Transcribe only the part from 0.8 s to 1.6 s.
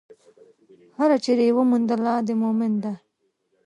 هره چېرې يې چې